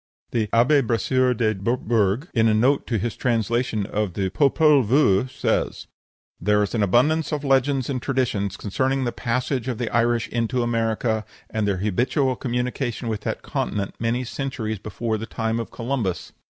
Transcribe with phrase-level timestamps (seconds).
[0.31, 5.29] The Abbé Brasseur de Bourbourg, in a note to his translation of the "Popol Vuh,"
[5.29, 5.85] says:
[6.39, 10.63] "There is an abundance of legends and traditions concerning the passage of the Irish into
[10.63, 16.31] America, and their habitual communication with that continent many centuries before the time of Columbus.